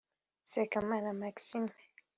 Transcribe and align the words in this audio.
Sekamana 0.51 1.13
Maxime 1.21 1.69